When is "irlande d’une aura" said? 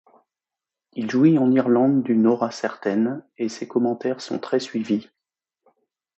1.51-2.49